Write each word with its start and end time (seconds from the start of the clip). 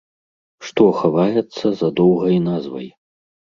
Што 0.69 0.83
хаваецца 1.01 1.65
за 1.83 1.89
доўгай 2.01 2.43
назвай? 2.49 2.93